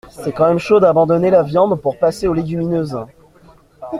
C'est 0.09 0.31
quand 0.31 0.47
même 0.47 0.57
chaud 0.57 0.79
d'abandonner 0.79 1.29
la 1.29 1.43
viande 1.43 1.79
pour 1.79 1.99
passer 1.99 2.27
aux 2.27 2.33
légumineuses. 2.33 2.97